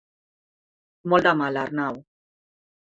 Molt 1.13 1.29
de 1.31 1.37
mal, 1.43 1.61
Arnau. 1.67 2.05